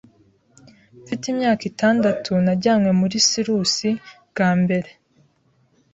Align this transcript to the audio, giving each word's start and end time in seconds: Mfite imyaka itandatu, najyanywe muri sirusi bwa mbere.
Mfite 1.03 1.23
imyaka 1.33 1.63
itandatu, 1.71 2.31
najyanywe 2.45 2.91
muri 3.01 3.15
sirusi 3.29 3.89
bwa 4.29 4.49
mbere. 4.61 4.89